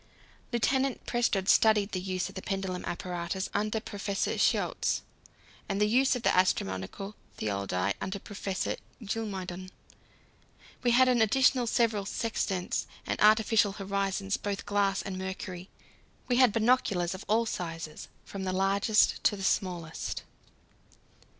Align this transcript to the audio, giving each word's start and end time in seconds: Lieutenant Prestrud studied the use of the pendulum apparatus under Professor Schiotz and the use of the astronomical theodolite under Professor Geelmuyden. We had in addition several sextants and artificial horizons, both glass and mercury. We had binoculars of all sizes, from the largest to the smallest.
Lieutenant 0.51 1.05
Prestrud 1.05 1.47
studied 1.47 1.91
the 1.91 2.01
use 2.01 2.27
of 2.27 2.33
the 2.33 2.41
pendulum 2.41 2.83
apparatus 2.85 3.51
under 3.53 3.79
Professor 3.79 4.31
Schiotz 4.35 5.01
and 5.69 5.79
the 5.79 5.85
use 5.85 6.15
of 6.15 6.23
the 6.23 6.35
astronomical 6.35 7.13
theodolite 7.37 7.93
under 8.01 8.17
Professor 8.17 8.77
Geelmuyden. 9.03 9.69
We 10.81 10.89
had 10.89 11.07
in 11.07 11.21
addition 11.21 11.67
several 11.67 12.07
sextants 12.07 12.87
and 13.05 13.21
artificial 13.21 13.73
horizons, 13.73 14.37
both 14.37 14.65
glass 14.65 15.03
and 15.03 15.19
mercury. 15.19 15.69
We 16.27 16.37
had 16.37 16.51
binoculars 16.51 17.13
of 17.13 17.23
all 17.27 17.45
sizes, 17.45 18.07
from 18.25 18.43
the 18.43 18.53
largest 18.53 19.23
to 19.25 19.35
the 19.35 19.43
smallest. 19.43 20.23